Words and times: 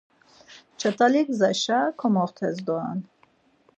Ç̌atali 0.79 1.21
gzaşa 1.27 1.79
komoxtes 1.99 2.57
doren. 2.65 2.99